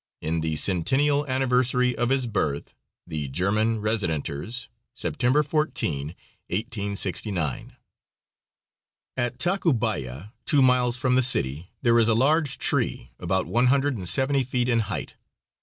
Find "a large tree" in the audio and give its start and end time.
12.07-13.11